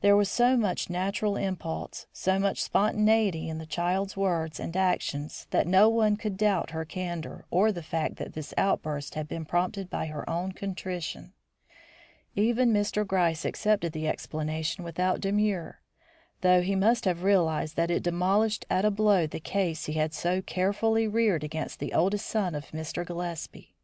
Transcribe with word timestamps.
There 0.00 0.16
was 0.16 0.28
so 0.28 0.56
much 0.56 0.90
natural 0.90 1.36
impulse, 1.36 2.08
so 2.12 2.40
much 2.40 2.60
spontaneity 2.60 3.48
in 3.48 3.58
the 3.58 3.66
child's 3.66 4.16
words 4.16 4.58
and 4.58 4.76
actions, 4.76 5.46
that 5.50 5.64
no 5.64 5.88
one 5.88 6.16
could 6.16 6.36
doubt 6.36 6.70
her 6.70 6.84
candour 6.84 7.44
or 7.52 7.70
the 7.70 7.80
fact 7.84 8.16
that 8.16 8.32
this 8.32 8.52
outburst 8.58 9.14
had 9.14 9.28
been 9.28 9.44
prompted 9.44 9.88
by 9.88 10.06
her 10.06 10.28
own 10.28 10.50
contrition. 10.50 11.34
Even 12.34 12.72
Mr. 12.72 13.06
Gryce 13.06 13.44
accepted 13.44 13.92
the 13.92 14.08
explanation 14.08 14.82
without 14.82 15.20
demur, 15.20 15.78
though 16.40 16.62
he 16.62 16.74
must 16.74 17.04
have 17.04 17.22
realised 17.22 17.76
that 17.76 17.92
it 17.92 18.02
demolished 18.02 18.66
at 18.70 18.84
a 18.84 18.90
blow 18.90 19.24
the 19.24 19.38
case 19.38 19.84
he 19.84 19.92
had 19.92 20.12
so 20.12 20.42
carefully 20.42 21.06
reared 21.06 21.44
against 21.44 21.78
the 21.78 21.92
oldest 21.94 22.26
son 22.26 22.56
of 22.56 22.72
Mr. 22.72 23.06
Gillespie. 23.06 23.76